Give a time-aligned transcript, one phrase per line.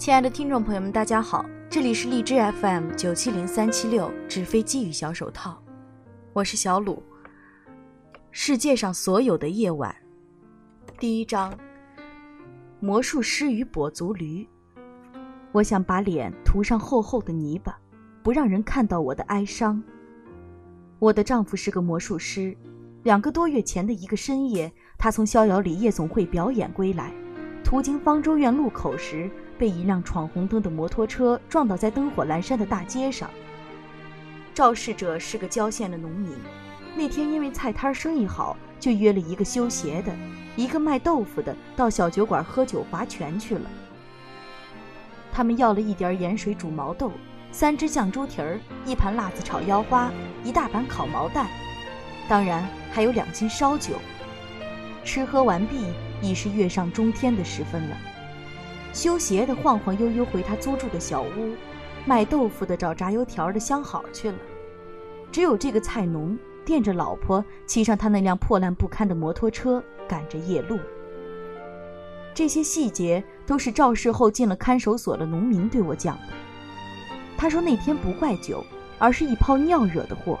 [0.00, 5.62] 亲爱的听众朋友们，大家好，这里是荔枝 FM 九七零三七六纸飞机与小手套，
[6.32, 7.02] 我是小鲁。
[8.30, 9.94] 世界上所有的夜晚，
[10.98, 11.52] 第一章：
[12.80, 14.48] 魔术师与跛足驴。
[15.52, 17.78] 我想把脸涂上厚厚的泥巴，
[18.22, 19.82] 不让人看到我的哀伤。
[20.98, 22.56] 我的丈夫是个魔术师，
[23.02, 27.12] 两个多月前的一个深夜，他从逍遥里夜总会表演归来，
[27.62, 29.30] 途经方舟院路口时，
[29.60, 33.28] 被一辆闯红灯的摩托车撞倒在灯火阑珊的大街上。
[34.54, 36.32] 肇事者是个郊县的农民，
[36.96, 40.16] 那天因为菜摊生意好，就约了一个修鞋的，
[40.56, 43.70] 一个卖豆腐的，到小酒馆喝酒划拳去了。
[45.30, 47.12] 他们要了一碟盐水煮毛豆，
[47.52, 50.10] 三只酱猪蹄儿，一盘辣子炒腰花，
[50.42, 51.46] 一大盘烤毛蛋，
[52.30, 53.92] 当然还有两斤烧酒。
[55.04, 55.84] 吃喝完毕，
[56.22, 57.96] 已是月上中天的时分了。
[58.92, 61.54] 修鞋的晃晃悠悠回他租住的小屋，
[62.04, 64.38] 卖豆腐的找炸油条的相好去了。
[65.30, 70.78] 只有这个菜农惦着老婆，骑上他那辆破烂不堪的摩托车，赶着夜路。
[72.34, 76.32] 这些细节都是肇事后进了看守所的农民对我讲的。
[77.36, 78.64] 他说那天不怪酒，
[78.98, 80.38] 而是一泡尿惹的祸。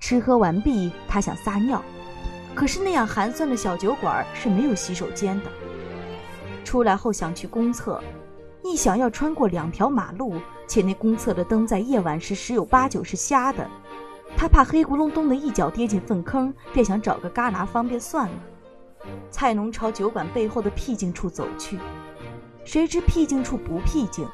[0.00, 1.82] 吃喝完毕，他想撒尿，
[2.54, 5.50] 可是那样寒酸的小酒馆是没有洗手间的。
[6.64, 8.02] 出来后想去公厕，
[8.64, 10.34] 一想要穿过两条马路，
[10.66, 13.68] 且那公厕的灯在夜晚时十有八九是瞎的，
[14.36, 18.34] 他怕黑咕隆咚的一脚跌进粪坑，便想找个旮旯方便算了。
[19.30, 21.78] 菜农朝酒馆背后的僻静处走去，
[22.64, 24.26] 谁知僻静处不僻静，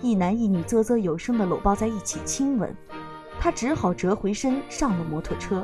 [0.00, 2.74] 一男一女啧啧有声地搂抱在一起亲吻。
[3.38, 5.62] 他只好折回身上了摩托车，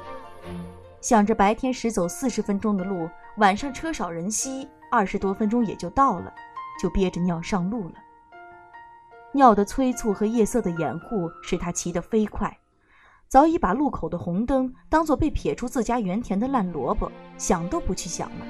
[1.00, 3.08] 想着白天时走四十分钟的路，
[3.38, 6.32] 晚上车少人稀，二十多分钟也就到了，
[6.82, 7.94] 就憋着尿上路了。
[9.32, 12.58] 尿的催促和夜色的掩护使他骑得飞快，
[13.28, 18.46] 早已把路口的红灯当作被撇出自家园田的烂萝卜，想都不去想了。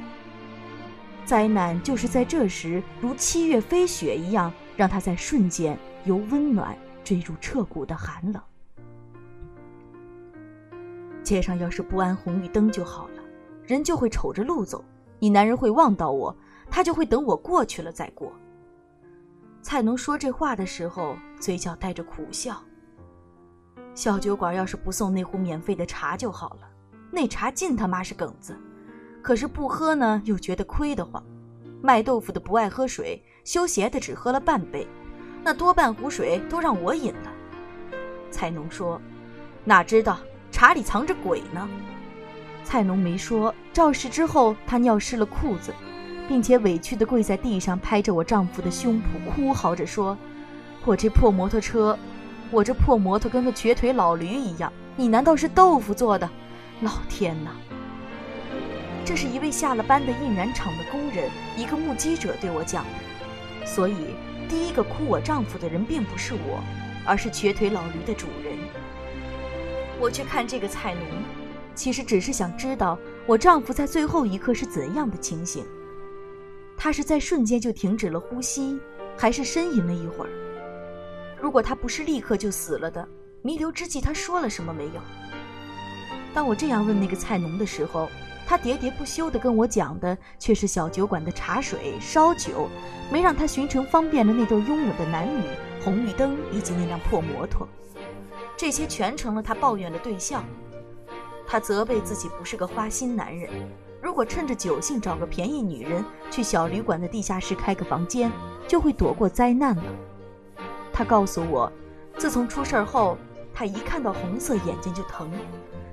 [1.26, 6.74] 灾难就是在这时，如七月飞雪一样，让他在瞬间由温暖
[7.04, 8.42] 坠入彻骨的寒冷。
[11.22, 13.22] 街上要是不安红绿灯就好了，
[13.62, 14.82] 人就会瞅着路走，
[15.20, 16.36] 你男人会望到我，
[16.69, 18.32] 他就会等我过去了再过。
[19.62, 22.60] 菜农说这话的时候，嘴角带着苦笑。
[23.94, 26.69] 小酒馆要是不送那壶免费的茶就好了，
[27.12, 28.56] 那茶尽他妈是梗子。
[29.20, 31.22] 可是不喝呢，又觉得亏得慌。
[31.82, 34.87] 卖豆腐的不爱喝水，修鞋的只喝了半杯，
[35.42, 37.31] 那多半壶水都让我饮了。
[38.31, 39.00] 菜农说
[39.64, 40.19] ：“哪知道
[40.50, 41.69] 茶里藏着鬼呢？”
[42.65, 43.54] 菜农没说。
[43.72, 45.72] 肇事之后，他尿湿了裤子，
[46.28, 50.16] 并且委屈地跪在地上，拍着我丈夫的胸脯，哭嚎着说
[50.84, 51.99] ：“我这破摩托车，
[52.50, 56.28] 我这破摩托跟个瘸腿老驴一样，你难道是豆腐做的？
[56.81, 57.53] 老天哪！”
[59.04, 63.66] 这是一位下了班的印染厂的工人，一个目击者对我讲的。
[63.66, 63.94] 所以，
[64.49, 66.60] 第一个哭我丈夫的人并不是我，
[67.04, 68.54] 而是瘸腿老驴的主人。
[70.00, 71.03] 我去看这个菜农，
[71.75, 75.64] 其实只是想知道我丈夫在最后一刻是怎样的情形。
[76.76, 78.78] 他是在瞬间就停止了呼吸，
[79.16, 80.31] 还是呻吟了一会儿？
[81.41, 83.06] 如果他不是立刻就死了的，
[83.42, 85.00] 弥留之际他说了什么没有？
[86.32, 88.08] 当我这样问那个菜农的时候，
[88.47, 92.69] 他喋喋不休地跟我讲的却是小酒馆的茶水、烧酒，
[93.10, 95.44] 没让他寻成方便的那对拥吻的男女、
[95.82, 97.69] 红绿灯以及那辆破摩托，
[98.56, 100.44] 这些全成了他抱怨的对象。
[101.53, 103.50] 他责备自己不是个花心男人，
[104.00, 108.31] 如果趁着酒兴找个便宜女人去小旅馆的地下室开个房间，
[108.69, 109.83] 就会躲过灾难了。
[110.93, 111.70] 他告诉我，
[112.17, 113.19] 自从出事后，
[113.52, 115.29] 他一看到红色眼睛就疼。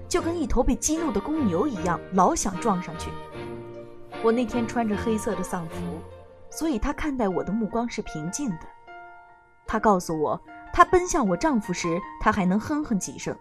[0.07, 3.09] 就跟一头被激怒的公牛一样，老想撞上去。
[4.23, 5.75] 我那天穿着黑色的丧服，
[6.51, 8.59] 所以他看待我的目光是平静的。
[9.65, 10.39] 他告诉我，
[10.71, 13.33] 他奔向我丈夫时，他还能哼哼几声；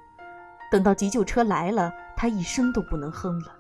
[0.71, 3.55] 等到急救车来了，他一声都不能哼了。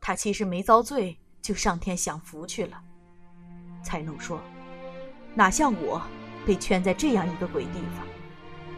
[0.00, 2.80] 他其实没遭罪，就上天享福去了。
[3.82, 4.40] 才能说，
[5.34, 6.00] 哪像我，
[6.46, 8.06] 被圈在这样一个鬼地方。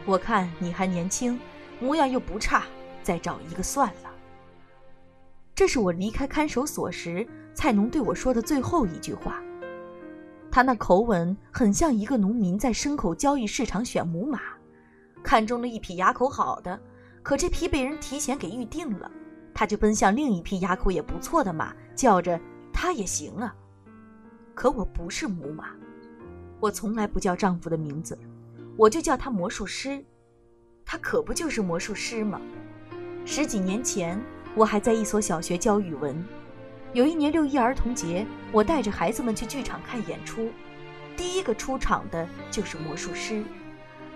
[0.05, 1.39] 我看你还年轻，
[1.79, 2.63] 模样又不差。
[3.03, 4.09] 再找一个算了。
[5.53, 9.43] 这是我离开看守所时，菜农对我说的最后一句话。
[10.49, 14.39] 他那口吻很像一个农民在牲口交易市场选母马，
[15.21, 16.79] 看中了一匹牙口好的，
[17.23, 19.09] 可这匹被人提前给预定了，
[19.53, 22.39] 他就奔向另一匹牙口也不错的马，叫着
[22.73, 23.55] 他也行啊。
[24.53, 25.69] 可我不是母马，
[26.59, 28.19] 我从来不叫丈夫的名字，
[28.75, 30.03] 我就叫他魔术师。
[30.85, 32.41] 他可不就是魔术师吗？
[33.25, 34.21] 十几年前，
[34.53, 36.21] 我还在一所小学教语文。
[36.91, 40.51] 有一年六一儿童节，我带着孩子们去剧场看演出。
[41.15, 43.43] 第一个出场的就是魔术师，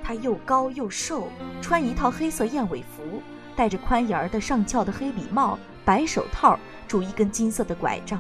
[0.08, 1.28] 他又高又瘦，
[1.62, 3.22] 穿一套黑色燕尾服，
[3.58, 6.58] 戴着宽檐儿的上翘的黑礼帽，白手套，
[6.88, 8.18] 拄一根金色的拐杖，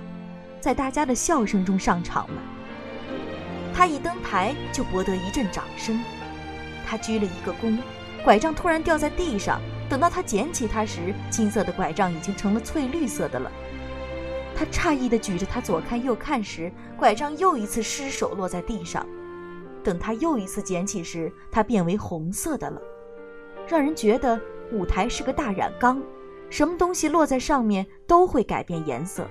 [0.59, 2.41] 在大家的笑声中上场了。
[3.73, 5.97] 他一登台就博得一阵掌声。
[6.85, 7.77] 他鞠了一个躬，
[8.21, 9.61] 拐杖突然掉在地上。
[9.89, 13.49] 等到他捡起它时，金色的拐杖已经成了翠绿色的了。
[14.53, 19.07] 他诧异地举着它左看右看时，拐杖又一次失手落在地上。
[19.87, 22.81] 等他又一次捡起时，它变为红色的了，
[23.69, 24.37] 让人觉得
[24.73, 26.03] 舞台是个大染缸，
[26.49, 29.25] 什么东西落在上面都会改变颜色。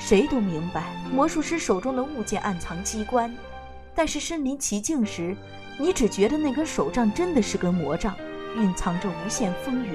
[0.00, 0.82] 谁都明白
[1.12, 3.32] 魔术师手中的物件暗藏机关，
[3.94, 5.36] 但是身临其境时，
[5.78, 8.16] 你只觉得那根手杖真的是根魔杖，
[8.56, 9.92] 蕴藏着无限风云。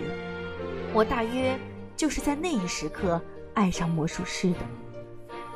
[0.94, 1.60] 我大约
[1.98, 3.22] 就是在那一时刻。
[3.54, 4.60] 爱上魔术师的，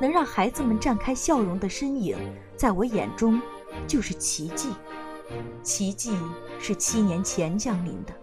[0.01, 2.17] 能让孩子们绽开笑容的身影，
[2.57, 3.41] 在我眼中
[3.87, 4.73] 就是奇迹。
[5.63, 6.17] 奇迹
[6.59, 8.13] 是七年前降临的。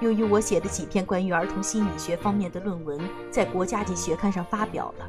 [0.00, 3.00] 由于我写的几篇关于儿童心理学方面的论文
[3.30, 5.08] 在国家级学刊上发表了，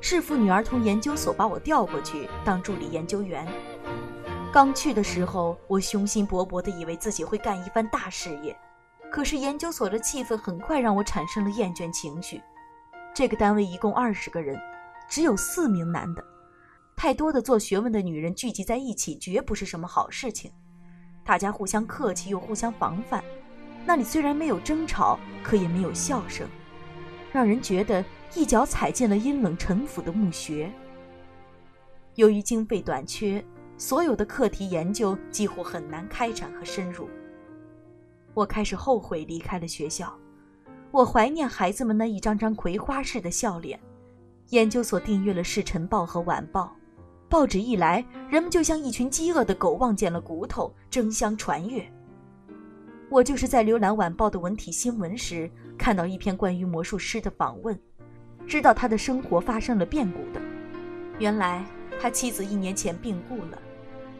[0.00, 3.46] 市妇女儿童研究所把我调过去当助理研究员。
[4.52, 8.56] 刚去的时候，我雄心勃勃地以为自己会干一番大事业，
[9.10, 12.42] 可是研究所的气氛很快让我产生了厌倦情绪。
[13.14, 14.58] 这个单位一共二十个人，
[15.08, 16.24] 只有四名男的。
[17.02, 20.52] 太多的做学问的女人聚集在一起，绝不是什么好事情。
[21.24, 23.24] 大家互相客气又互相防范。
[23.86, 26.46] 那里虽然没有争吵，可也没有笑声，
[27.32, 28.04] 让人觉得
[28.34, 30.70] 一脚踩进了阴冷沉腐的墓穴。
[32.16, 33.42] 由于经费短缺，
[33.78, 37.08] 所有的课题研究几乎很难开展和深入。
[38.34, 40.14] 我开始后悔离开了学校。
[40.90, 43.80] 我怀念孩子们那一张张葵花似的笑脸。
[44.50, 46.76] 研究所订阅了《市晨报》和《晚报》，
[47.30, 51.88] 报纸一来，人们就像一群饥饿的狗望见了骨头，争相传阅。
[53.08, 55.48] 我就是在浏览《晚报》的文体新闻时，
[55.78, 57.78] 看到一篇关于魔术师的访问，
[58.48, 60.40] 知道他的生活发生了变故的。
[61.20, 61.64] 原来
[62.00, 63.62] 他妻子一年前病故了，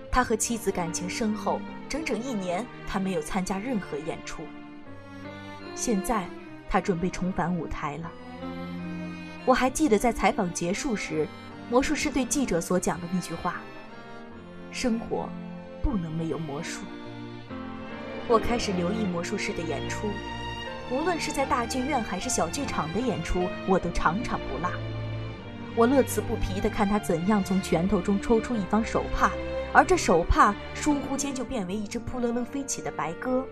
[0.09, 4.45] 他和妻子感情深厚，整整一年他没有参加任何演出。
[5.75, 6.25] 现在。
[6.73, 8.09] 他准备重返舞台了。
[9.45, 11.27] 我还记得在采访结束时，
[11.71, 13.61] 魔术师对记者所讲的那句话
[14.73, 15.29] ：“生活
[15.81, 16.81] 不能没有魔术。”
[18.27, 20.09] 我开始留意魔术师的演出，
[20.91, 24.69] 无论是在大剧院还是小剧场的演出，我都场场不落。
[25.77, 29.31] 我乐此不疲地看他怎样从拳头中抽出一方手帕，
[29.73, 33.45] 而这手帕疏忽间就变为一只扑棱棱飞起的白鸽；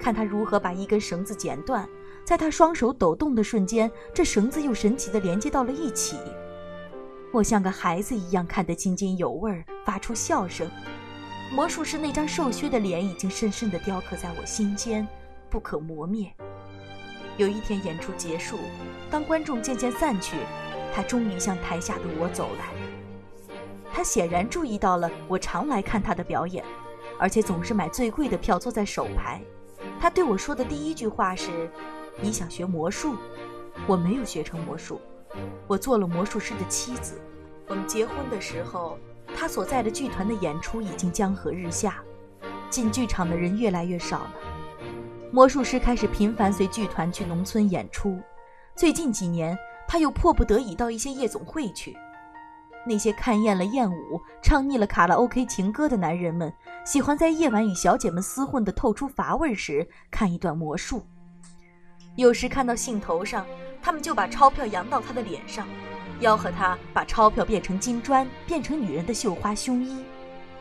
[0.00, 1.86] 看他如何把一根绳子剪断。
[2.24, 6.16] 在他双手抖动的瞬间，这绳子又神奇地连接到了一起。
[7.34, 10.70] 我像个孩子一样看得津津有味，发出笑声。
[11.50, 15.04] 魔术师那张瘦削的脸已经深深地雕刻在我心间，
[15.50, 16.32] 不可磨灭。
[17.36, 18.56] 有一天演出结束，
[19.10, 20.36] 当观众渐渐散去，
[20.94, 22.66] 他终于向台下的我走来。
[23.92, 26.64] 他显然注意到了我常来看他的表演，
[27.18, 29.42] 而且总是买最贵的票坐在首排。
[29.98, 31.68] 他对我说的第一句话是。
[32.20, 33.16] 你想学魔术？
[33.88, 35.00] 我没有学成魔术，
[35.66, 37.20] 我做了魔术师的妻子。
[37.66, 38.98] 我们结婚的时候，
[39.36, 41.96] 他所在的剧团的演出已经江河日下，
[42.68, 44.34] 进剧场的人越来越少了。
[45.30, 48.18] 魔术师开始频繁随剧团去农村演出，
[48.76, 51.96] 最近几年他又迫不得已到一些夜总会去。
[52.86, 56.52] 那些看厌了艳舞、唱腻了卡拉 OK 情歌的男人们，
[56.84, 61.02] 喜欢在夜晚与小姐们厮混的透出乏味时，看一段魔术。
[62.14, 63.46] 有时看到兴头上，
[63.84, 65.68] 他们就把钞票扬到他的脸上，
[66.22, 70.02] 吆喝他把钞票变成金砖，变成女人的绣花胸衣。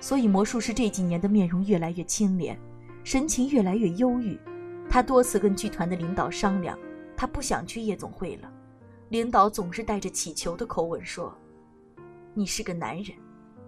[0.01, 2.59] 所以魔术师这几年的面容越来越清廉，
[3.01, 4.37] 神情越来越忧郁。
[4.89, 6.77] 他多次跟剧团的领导商量，
[7.15, 8.51] 他不想去夜总会了。
[9.07, 11.33] 领导总是带着乞求的口吻说
[12.35, 13.15] ：“你是个男人，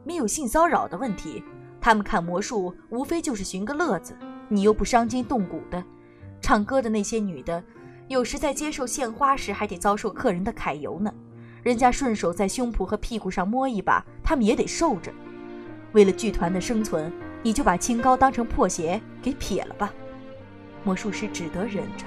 [0.03, 1.41] 没有性骚扰的问题。
[1.79, 4.17] 他们看魔术无非就是寻个乐子，
[4.49, 5.81] 你又不伤筋动骨的。
[6.41, 7.63] 唱歌的那些女的。”
[8.07, 11.11] 有时在接受献花时，还得遭受客人的揩油呢。
[11.63, 15.11] 人家顺手在胸脯和屁股上摸一把，他们也得受着。
[15.93, 19.91] 为了剧团的生存，你就把清高当成破鞋给撇了吧。
[20.83, 22.05] 魔术师只得忍着。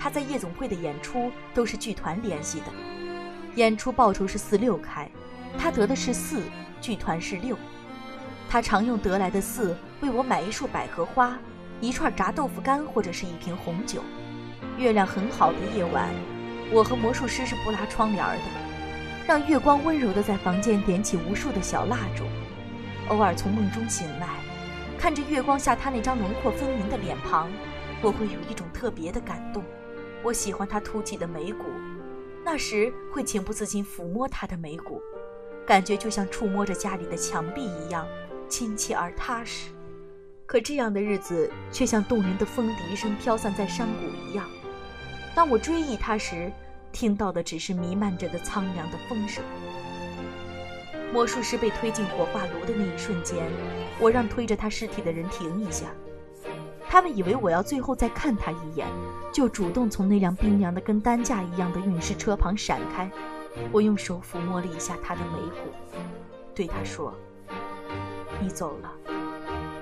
[0.00, 2.66] 他在夜总会的演出都是剧团联系的，
[3.54, 5.08] 演出报酬是四六开，
[5.56, 6.42] 他得的是四，
[6.80, 7.56] 剧团是六。
[8.48, 11.38] 他常用得来的四为我买一束百合花，
[11.80, 14.02] 一串炸豆腐干或者是一瓶红酒。
[14.80, 16.08] 月亮很好的夜晚，
[16.72, 18.44] 我和魔术师是不拉窗帘的，
[19.26, 22.24] 让月光温柔地在房间点起无数的小蜡烛。
[23.08, 24.26] 偶尔从梦中醒来，
[24.98, 27.50] 看着月光下他那张轮廓分明的脸庞，
[28.00, 29.62] 我会有一种特别的感动。
[30.22, 31.66] 我喜欢他凸起的眉骨，
[32.42, 35.02] 那时会情不自禁抚摸他的眉骨，
[35.66, 38.06] 感觉就像触摸着家里的墙壁一样。
[38.48, 39.70] 亲切而踏实，
[40.46, 44.44] 可这样的日子却像动人的风笛声飘散在山谷一样。
[45.34, 46.52] 当我追忆他时，
[46.92, 49.42] 听到的只是弥漫着的苍凉的风声。
[51.12, 53.44] 魔术师被推进火化炉的那一瞬间，
[53.98, 55.86] 我让推着他尸体的人停一下。
[56.88, 58.86] 他们以为我要最后再看他一眼，
[59.32, 63.10] 就主动从那辆冰凉的跟担架一样的运尸车旁闪开。
[63.72, 65.70] 我用手抚摸了一下他的眉骨，
[66.54, 67.14] 对他说。
[68.40, 68.92] 你走了，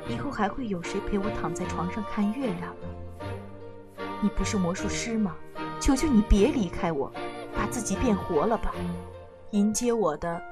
[0.08, 2.88] 以后还会有谁陪我躺在床上看月亮呢？
[4.20, 5.36] 你不是魔术师吗？
[5.80, 7.12] 求求你别离开我，
[7.54, 8.74] 把自己变活了吧！
[9.52, 10.42] 迎接我的，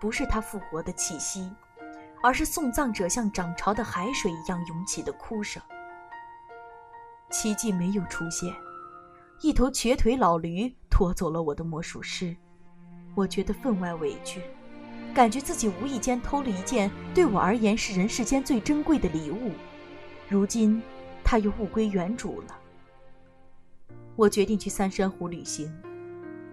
[0.00, 1.50] 不是他复活的气息，
[2.22, 5.60] 而是送葬者像涨潮的海水一样涌起的哭声。
[7.30, 8.54] 奇迹没有出现，
[9.40, 12.36] 一头瘸腿老驴拖走了我的魔术师，
[13.16, 14.40] 我觉得分外委屈。
[15.12, 19.50] 感觉自己无意间偷了一件对我而言是人世间最珍贵的礼物，
[20.28, 20.80] 如今
[21.24, 22.56] 它又物归原主了。
[24.16, 25.72] 我决定去三山湖旅行。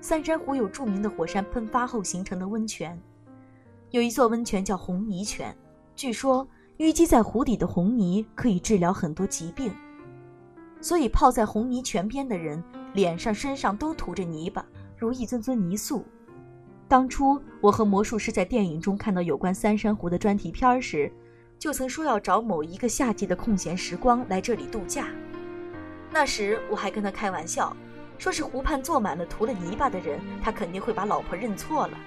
[0.02, 3.02] 三山湖有著名的火山喷发后形成的温泉，
[3.92, 5.56] 有一座温泉叫红泥泉，
[5.96, 6.46] 据说
[6.80, 9.74] 淤积在湖底的红泥可以治疗很多疾病，
[10.82, 12.62] 所以泡在红泥泉边的人
[12.94, 14.66] 脸上、身上都涂着泥巴，
[14.98, 16.04] 如一尊尊泥塑。
[16.90, 21.10] 当初我和魔术师在电影中看到有关三山湖的专题片时，
[21.58, 25.08] 就曾说要找某一个夏季的空闲时光来这里度假。
[26.14, 27.76] 那时我还跟他开玩笑，
[28.20, 31.98] 说是湖畔坐满了涂了泥巴的人，他肯定会把老婆认错了。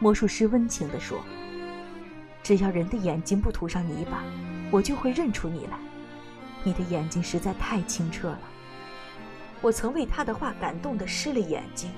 [0.00, 1.20] 魔术师温情地说
[2.42, 4.24] ：“只要人的眼睛不涂上泥巴，
[4.72, 5.78] 我就会认出你来。
[6.64, 8.40] 你的眼睛实在太清澈了。”
[9.62, 11.92] 我曾为他的话感动得湿了眼睛。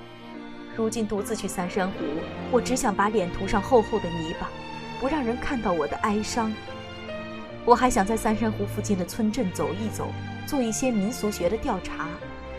[0.75, 1.95] 如今独自去三山湖，
[2.51, 4.47] 我只想把脸涂上厚厚的泥巴，
[4.99, 6.53] 不让人看到我的哀伤。
[7.65, 10.11] 我还想在三山湖附近的村镇走一走，
[10.51, 12.09] 做一些民俗学的调查，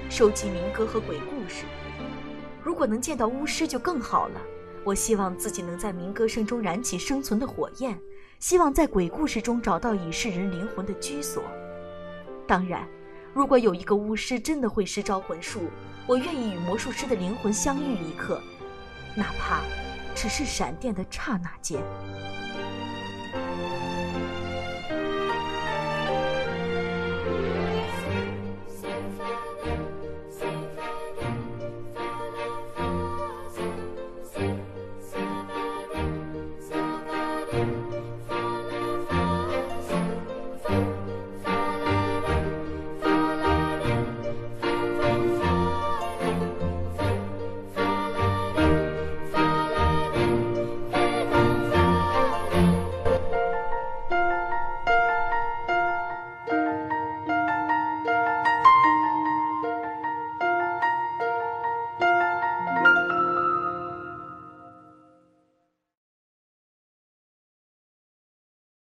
[0.09, 1.67] 收集民歌和鬼故事。
[2.65, 4.41] 如果能见到巫师就更好了。
[4.83, 8.01] 我希望自己能在民歌声中燃起生存的火焰，
[8.39, 11.43] 希望在鬼故事中找到已逝人灵魂的居所。
[12.47, 12.89] 当然，
[13.35, 15.61] 如果有一个巫师真的会施招魂术。
[16.07, 18.41] 我愿意与魔术师的灵魂相遇一刻，
[19.15, 19.61] 哪怕
[20.15, 21.79] 只是闪电的刹那间。